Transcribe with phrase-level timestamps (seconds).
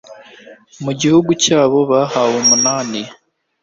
[0.83, 3.01] mu gihugu cyabo bahaweho umunani